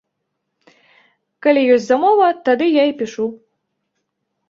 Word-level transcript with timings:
Калі 1.47 1.61
ёсць 1.75 1.87
замова, 1.91 2.27
тады 2.51 2.65
я 2.73 2.83
і 2.93 2.99
пішу. 3.03 3.25